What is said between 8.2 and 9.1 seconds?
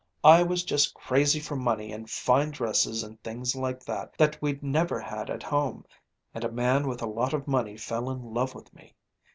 love with me.